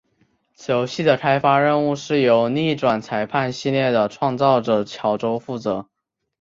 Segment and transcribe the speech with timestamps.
[0.55, 5.85] 此游戏的开发任务是由逆转裁判系列的创造者巧舟负责。